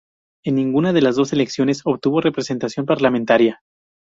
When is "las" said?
1.03-1.15